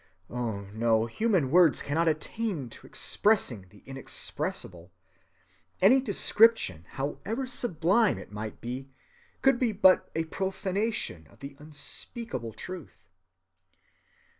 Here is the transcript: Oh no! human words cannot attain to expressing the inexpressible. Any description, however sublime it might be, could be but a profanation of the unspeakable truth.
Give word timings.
Oh 0.31 0.61
no! 0.73 1.05
human 1.05 1.51
words 1.51 1.83
cannot 1.83 2.07
attain 2.07 2.71
to 2.71 2.87
expressing 2.87 3.67
the 3.69 3.83
inexpressible. 3.85 4.91
Any 5.79 5.99
description, 6.01 6.85
however 6.93 7.45
sublime 7.45 8.17
it 8.17 8.31
might 8.31 8.61
be, 8.61 8.89
could 9.43 9.59
be 9.59 9.73
but 9.73 10.09
a 10.15 10.23
profanation 10.23 11.27
of 11.27 11.37
the 11.37 11.55
unspeakable 11.59 12.53
truth. 12.53 13.09